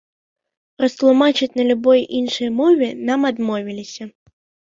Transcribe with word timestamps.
Растлумачыць 0.83 1.49
на 1.59 1.63
любой 1.71 2.01
іншай 2.21 2.49
мове 2.61 2.89
нам 3.09 3.29
адмовіліся. 3.31 4.03